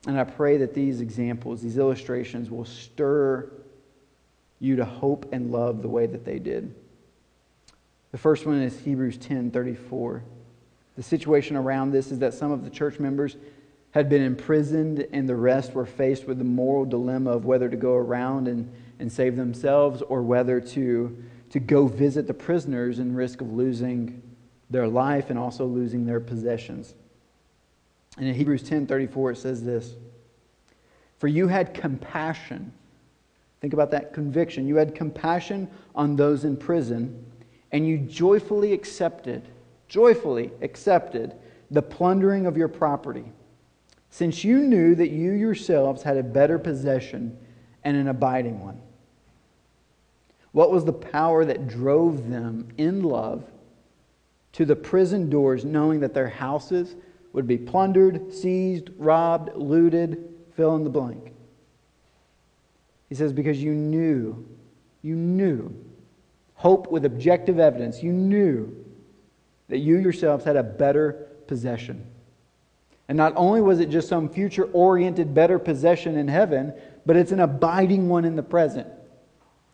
[0.07, 3.51] And I pray that these examples, these illustrations, will stir
[4.59, 6.73] you to hope and love the way that they did.
[8.11, 10.23] The first one is Hebrews 10 34.
[10.97, 13.37] The situation around this is that some of the church members
[13.91, 17.77] had been imprisoned, and the rest were faced with the moral dilemma of whether to
[17.77, 23.15] go around and, and save themselves or whether to, to go visit the prisoners and
[23.15, 24.21] risk of losing
[24.69, 26.93] their life and also losing their possessions.
[28.21, 29.95] And in Hebrews 10:34 it says this,
[31.17, 32.71] "For you had compassion."
[33.60, 34.67] Think about that conviction.
[34.67, 37.25] You had compassion on those in prison,
[37.71, 39.41] and you joyfully accepted,
[39.88, 41.34] joyfully accepted
[41.71, 43.25] the plundering of your property,
[44.12, 47.36] since you knew that you yourselves had a better possession
[47.84, 48.79] and an abiding one.
[50.51, 53.49] What was the power that drove them in love
[54.51, 56.95] to the prison doors, knowing that their houses
[57.34, 61.34] would be plundered, seized, robbed, looted, fill in the blank.
[63.10, 64.48] He says, because you knew,
[65.02, 65.74] you knew,
[66.56, 68.76] hope with objective evidence, you knew
[69.70, 72.06] that you yourselves had a better possession.
[73.08, 76.74] And not only was it just some future oriented better possession in heaven,
[77.06, 78.88] but it's an abiding one in the present.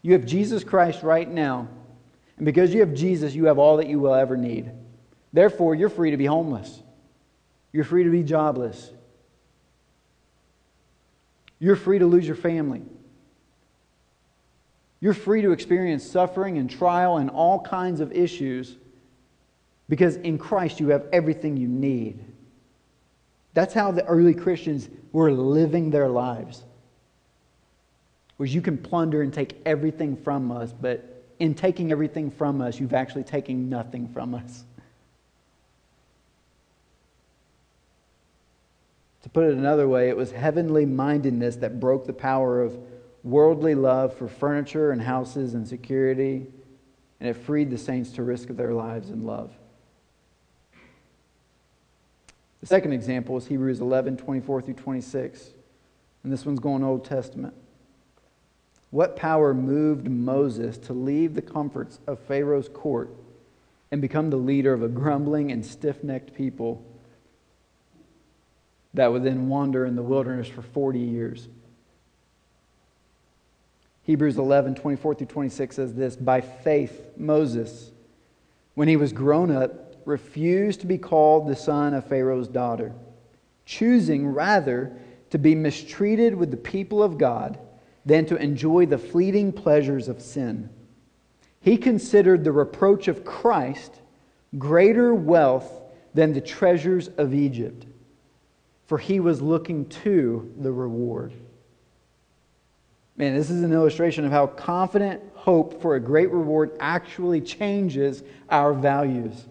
[0.01, 1.67] You have Jesus Christ right now.
[2.37, 4.71] And because you have Jesus, you have all that you will ever need.
[5.33, 6.81] Therefore, you're free to be homeless.
[7.71, 8.91] You're free to be jobless.
[11.59, 12.83] You're free to lose your family.
[14.99, 18.75] You're free to experience suffering and trial and all kinds of issues
[19.89, 22.19] because in Christ you have everything you need.
[23.53, 26.63] That's how the early Christians were living their lives.
[28.37, 32.79] Was you can plunder and take everything from us, but in taking everything from us,
[32.79, 34.63] you've actually taken nothing from us.
[39.27, 42.79] To put it another way, it was heavenly mindedness that broke the power of
[43.25, 46.47] worldly love for furniture and houses and security,
[47.19, 49.51] and it freed the saints to risk their lives in love.
[52.61, 55.49] The second example is Hebrews 11 24 through 26,
[56.23, 57.53] and this one's going Old Testament.
[58.91, 63.13] What power moved Moses to leave the comforts of Pharaoh's court
[63.91, 66.81] and become the leader of a grumbling and stiff necked people
[68.97, 71.47] that would then wander in the wilderness for 40 years.
[74.03, 77.91] Hebrews 11, 24 through 26 says this By faith, Moses,
[78.73, 82.93] when he was grown up, refused to be called the son of Pharaoh's daughter,
[83.65, 84.97] choosing rather
[85.29, 87.59] to be mistreated with the people of God
[88.05, 90.69] than to enjoy the fleeting pleasures of sin.
[91.61, 94.01] He considered the reproach of Christ
[94.57, 95.69] greater wealth
[96.13, 97.85] than the treasures of Egypt,
[98.87, 101.33] for he was looking to the reward.
[103.17, 108.23] Man, this is an illustration of how confident hope for a great reward actually changes
[108.49, 109.45] our values.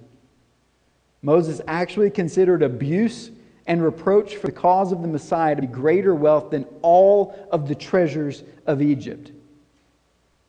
[1.20, 3.30] Moses actually considered abuse
[3.66, 7.66] and reproach for the cause of the Messiah to be greater wealth than all of
[7.66, 9.32] the treasures of Egypt.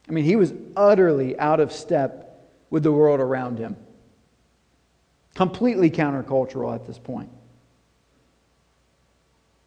[0.07, 3.75] I mean, he was utterly out of step with the world around him,
[5.33, 7.29] completely countercultural at this point.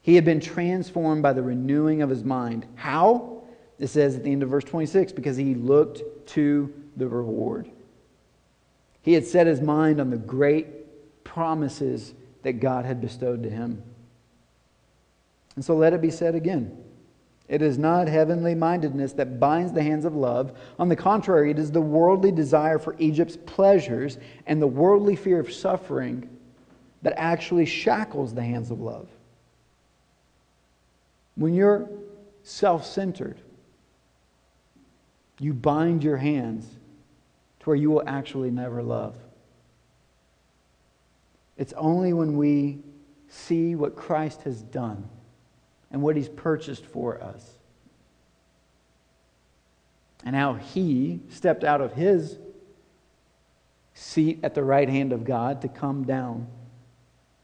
[0.03, 2.66] He had been transformed by the renewing of his mind.
[2.74, 3.42] How?
[3.78, 7.70] It says at the end of verse 26 because he looked to the reward.
[9.03, 13.82] He had set his mind on the great promises that God had bestowed to him.
[15.57, 16.76] And so let it be said again.
[17.48, 20.57] It is not heavenly mindedness that binds the hands of love.
[20.78, 25.40] On the contrary, it is the worldly desire for Egypt's pleasures and the worldly fear
[25.40, 26.28] of suffering
[27.03, 29.09] that actually shackles the hands of love.
[31.41, 31.88] When you're
[32.43, 33.41] self centered,
[35.38, 36.66] you bind your hands
[37.61, 39.16] to where you will actually never love.
[41.57, 42.80] It's only when we
[43.30, 45.09] see what Christ has done
[45.91, 47.53] and what he's purchased for us
[50.26, 52.36] and how he stepped out of his
[53.95, 56.49] seat at the right hand of God to come down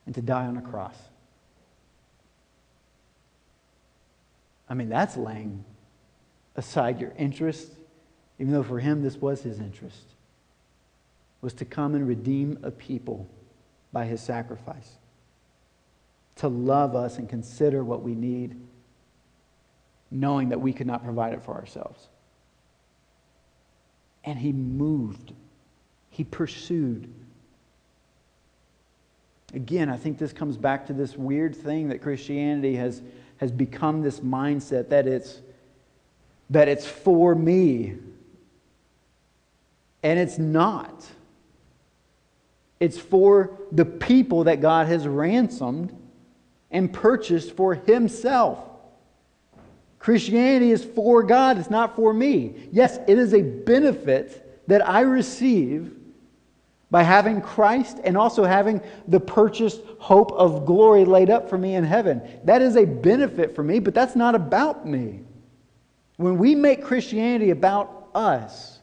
[0.05, 0.97] and to die on a cross.
[4.68, 5.64] I mean, that's laying
[6.56, 7.70] aside your interest,
[8.38, 10.04] even though for him this was his interest,
[11.40, 13.28] was to come and redeem a people
[13.92, 14.96] by his sacrifice,
[16.36, 18.56] to love us and consider what we need,
[20.10, 22.08] knowing that we could not provide it for ourselves.
[24.24, 25.32] And he moved,
[26.10, 27.12] he pursued.
[29.54, 33.02] Again, I think this comes back to this weird thing that Christianity has,
[33.39, 35.41] has become this mindset that it's,
[36.51, 37.95] that it's for me.
[40.03, 41.07] And it's not.
[42.78, 45.97] It's for the people that God has ransomed
[46.70, 48.59] and purchased for Himself.
[49.99, 52.68] Christianity is for God, it's not for me.
[52.70, 55.95] Yes, it is a benefit that I receive
[56.91, 61.74] by having Christ and also having the purchased hope of glory laid up for me
[61.74, 62.22] in heaven.
[62.45, 65.20] That is a benefit for me, but that's not about me.
[66.16, 68.78] When we make Christianity about us,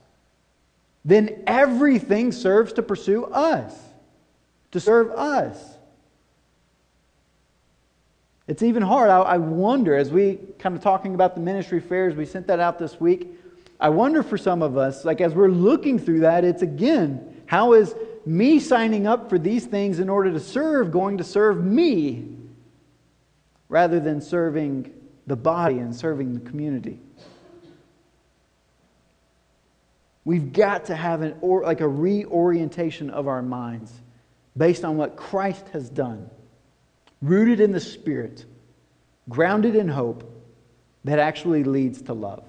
[1.06, 3.74] then everything serves to pursue us,
[4.72, 5.58] to serve us.
[8.48, 9.10] It's even hard.
[9.10, 12.60] I, I, wonder, as we kind of talking about the ministry fairs, we sent that
[12.60, 13.30] out this week.
[13.80, 17.74] I wonder for some of us, like as we're looking through that, it's again, how
[17.74, 17.94] is
[18.26, 22.28] me signing up for these things in order to serve going to serve me
[23.70, 24.94] rather than serving
[25.28, 27.00] the body and serving the community?
[30.26, 33.92] We've got to have an or, like a reorientation of our minds
[34.56, 36.30] based on what Christ has done,
[37.22, 38.46] rooted in the Spirit,
[39.28, 40.30] grounded in hope
[41.04, 42.46] that actually leads to love.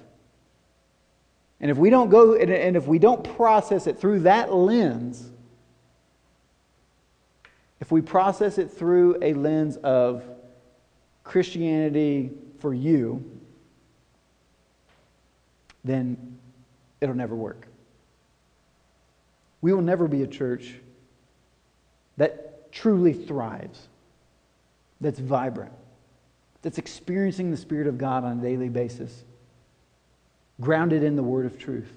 [1.61, 5.31] And if we don't go and if we don't process it through that lens,
[7.81, 10.25] if we process it through a lens of
[11.23, 13.25] Christianity for you,
[15.85, 16.39] then
[17.01, 17.67] it'll never work.
[19.61, 20.75] We will never be a church
[22.17, 23.89] that truly thrives,
[25.01, 25.73] that's vibrant,
[26.63, 29.25] that's experiencing the Spirit of God on a daily basis,
[30.61, 31.93] grounded in the Word of truth,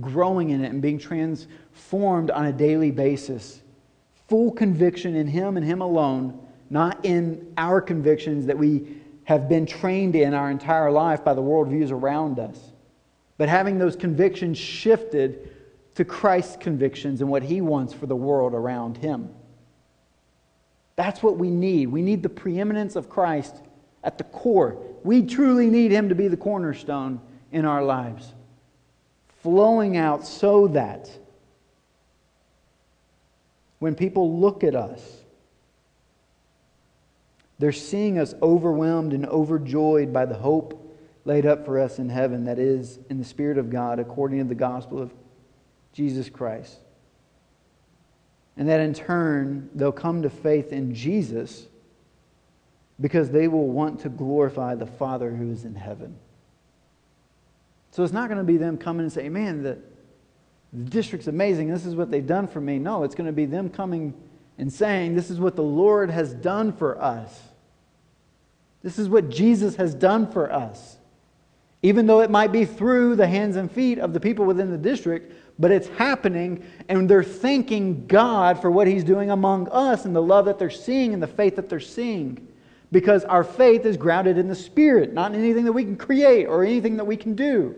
[0.00, 3.60] growing in it and being transformed on a daily basis.
[4.28, 6.38] Full conviction in Him and Him alone,
[6.70, 11.42] not in our convictions that we have been trained in our entire life by the
[11.42, 12.72] worldviews around us
[13.42, 15.50] but having those convictions shifted
[15.96, 19.30] to Christ's convictions and what he wants for the world around him.
[20.94, 21.88] That's what we need.
[21.88, 23.56] We need the preeminence of Christ
[24.04, 24.76] at the core.
[25.02, 27.20] We truly need him to be the cornerstone
[27.52, 28.32] in our lives,
[29.42, 31.10] flowing out so that
[33.78, 35.18] when people look at us,
[37.58, 40.78] they're seeing us overwhelmed and overjoyed by the hope
[41.24, 44.44] laid up for us in heaven that is in the Spirit of God according to
[44.44, 45.12] the gospel of
[45.92, 46.78] Jesus Christ.
[48.56, 51.66] And that in turn, they'll come to faith in Jesus
[53.00, 56.16] because they will want to glorify the Father who is in heaven.
[57.92, 59.78] So it's not going to be them coming and saying, man, the,
[60.72, 61.68] the district's amazing.
[61.68, 62.78] This is what they've done for me.
[62.78, 64.14] No, it's going to be them coming
[64.58, 67.38] and saying, this is what the Lord has done for us.
[68.82, 70.96] This is what Jesus has done for us.
[71.82, 74.78] Even though it might be through the hands and feet of the people within the
[74.78, 80.16] district, but it's happening, and they're thanking God for what He's doing among us and
[80.16, 82.48] the love that they're seeing and the faith that they're seeing.
[82.92, 86.46] Because our faith is grounded in the Spirit, not in anything that we can create
[86.46, 87.74] or anything that we can do.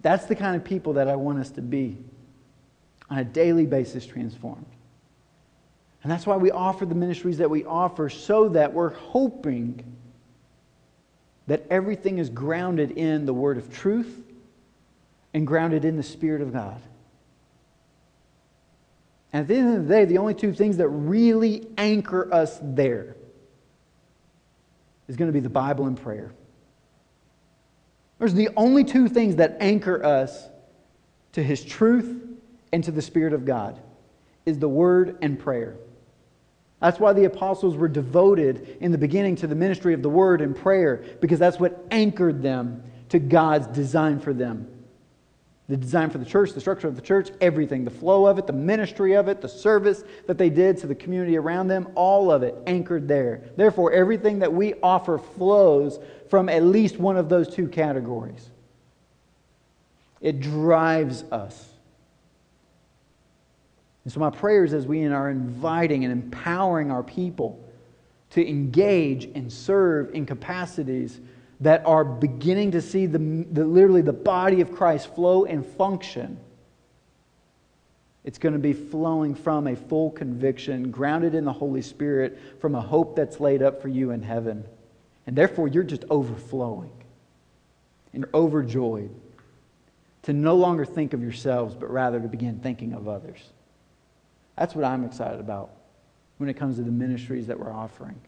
[0.00, 1.98] That's the kind of people that I want us to be
[3.10, 4.66] on a daily basis transformed.
[6.02, 9.96] And that's why we offer the ministries that we offer so that we're hoping
[11.46, 14.22] that everything is grounded in the word of truth
[15.34, 16.80] and grounded in the Spirit of God.
[19.32, 22.58] And at the end of the day, the only two things that really anchor us
[22.62, 23.16] there
[25.08, 26.32] is going to be the Bible and prayer.
[28.18, 30.48] Those are the only two things that anchor us
[31.32, 32.22] to His truth
[32.72, 33.80] and to the Spirit of God
[34.44, 35.76] is the Word and prayer.
[36.80, 40.40] That's why the apostles were devoted in the beginning to the ministry of the Word
[40.40, 44.68] and prayer, because that's what anchored them to God's design for them
[45.68, 48.46] the design for the church, the structure of the church, everything, the flow of it,
[48.46, 52.30] the ministry of it, the service that they did to the community around them, all
[52.30, 53.42] of it anchored there.
[53.56, 58.50] Therefore, everything that we offer flows from at least one of those two categories.
[60.20, 61.68] It drives us.
[64.04, 67.62] And so, my prayers as we are inviting and empowering our people
[68.30, 71.20] to engage and serve in capacities
[71.62, 76.38] that are beginning to see the, the, literally the body of Christ flow and function,
[78.24, 82.74] it's going to be flowing from a full conviction, grounded in the Holy Spirit, from
[82.74, 84.64] a hope that's laid up for you in heaven.
[85.26, 86.90] And therefore, you're just overflowing
[88.12, 89.14] and overjoyed
[90.22, 93.38] to no longer think of yourselves, but rather to begin thinking of others.
[94.56, 95.70] That's what I'm excited about
[96.38, 98.20] when it comes to the ministries that we're offering.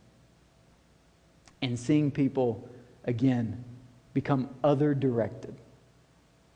[1.62, 2.68] And seeing people
[3.04, 3.64] again,
[4.12, 5.54] become other directed.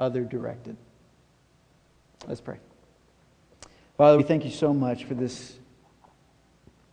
[0.00, 0.76] Other directed.
[2.26, 2.58] Let's pray.
[3.96, 5.58] Father, we thank you so much for this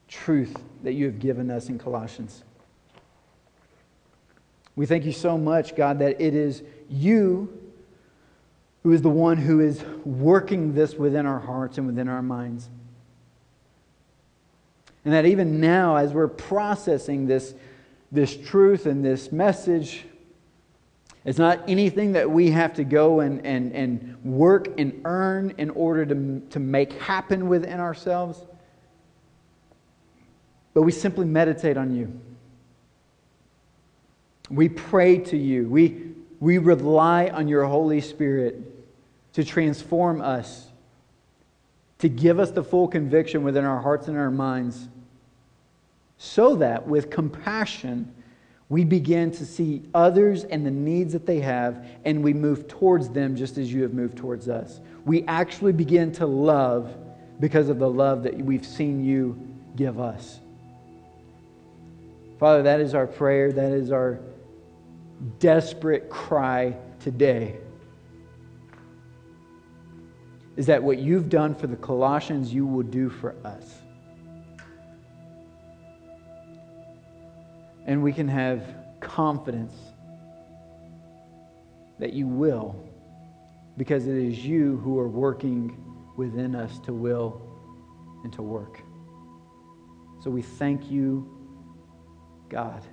[0.07, 2.43] truth that you have given us in Colossians.
[4.75, 7.61] We thank you so much, God, that it is you
[8.83, 12.69] who is the one who is working this within our hearts and within our minds.
[15.03, 17.53] And that even now, as we're processing this,
[18.15, 20.05] this truth and this message.
[21.25, 25.71] It's not anything that we have to go and, and, and work and earn in
[25.71, 28.39] order to, to make happen within ourselves.
[30.73, 32.19] But we simply meditate on you.
[34.49, 35.67] We pray to you.
[35.67, 38.61] We, we rely on your Holy Spirit
[39.33, 40.67] to transform us,
[41.99, 44.87] to give us the full conviction within our hearts and our minds
[46.17, 48.13] so that with compassion,
[48.69, 53.09] we begin to see others and the needs that they have, and we move towards
[53.09, 54.79] them just as you have moved towards us.
[55.05, 56.95] We actually begin to love
[57.39, 59.37] because of the love that we've seen you
[59.75, 60.39] give us.
[62.39, 63.51] Father, that is our prayer.
[63.51, 64.19] That is our
[65.39, 67.57] desperate cry today.
[70.57, 73.75] Is that what you've done for the Colossians, you will do for us.
[77.85, 78.63] And we can have
[78.99, 79.73] confidence
[81.99, 82.75] that you will,
[83.77, 85.81] because it is you who are working
[86.17, 87.41] within us to will
[88.23, 88.81] and to work.
[90.23, 91.29] So we thank you,
[92.49, 92.83] God.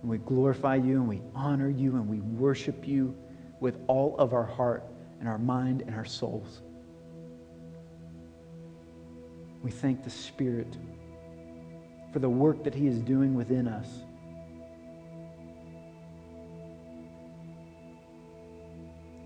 [0.00, 3.14] And we glorify you and we honor you and we worship you
[3.60, 4.84] with all of our heart
[5.18, 6.62] and our mind and our souls.
[9.62, 10.74] We thank the Spirit
[12.12, 13.86] for the work that He is doing within us.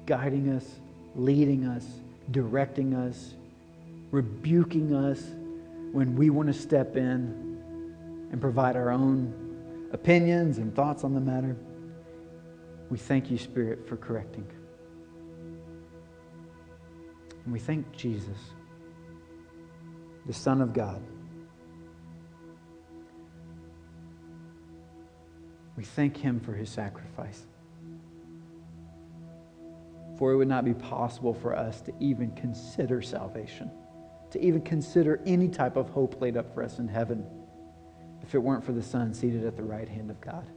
[0.07, 0.67] Guiding us,
[1.15, 1.87] leading us,
[2.31, 3.35] directing us,
[4.11, 5.23] rebuking us
[5.93, 7.45] when we want to step in
[8.31, 11.57] and provide our own opinions and thoughts on the matter.
[12.91, 14.47] We thank you, Spirit, for correcting.
[17.45, 18.39] And we thank Jesus,
[20.27, 21.01] the Son of God.
[25.85, 27.45] We thank him for his sacrifice.
[30.17, 33.71] For it would not be possible for us to even consider salvation,
[34.31, 37.27] to even consider any type of hope laid up for us in heaven,
[38.23, 40.49] if it weren't for the Son seated at the right hand of God.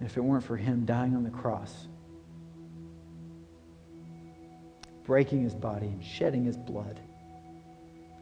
[0.00, 1.86] And if it weren't for him dying on the cross,
[5.04, 6.98] breaking his body and shedding his blood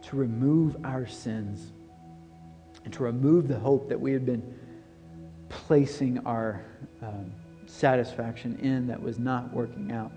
[0.03, 1.73] to remove our sins
[2.85, 4.43] and to remove the hope that we had been
[5.67, 6.63] placing our
[7.01, 7.33] um,
[7.67, 10.13] satisfaction in that was not working out.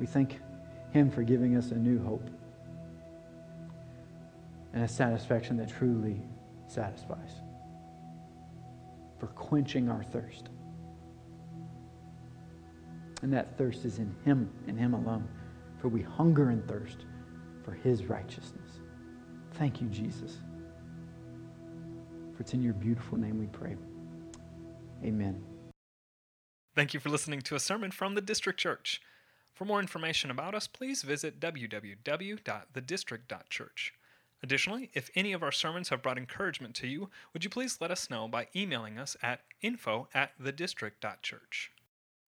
[0.00, 0.40] We thank
[0.92, 2.26] Him for giving us a new hope
[4.72, 6.22] and a satisfaction that truly
[6.68, 7.32] satisfies,
[9.18, 10.48] for quenching our thirst.
[13.20, 15.28] And that thirst is in Him and Him alone,
[15.80, 17.04] for we hunger and thirst
[17.62, 18.80] for His righteousness.
[19.52, 20.38] Thank you, Jesus.
[22.38, 23.74] For it's in your beautiful name we pray.
[25.02, 25.42] Amen.
[26.76, 29.02] Thank you for listening to a sermon from the District Church.
[29.52, 33.92] For more information about us, please visit www.thedistrict.church.
[34.40, 37.90] Additionally, if any of our sermons have brought encouragement to you, would you please let
[37.90, 41.72] us know by emailing us at info at thedistrict.church.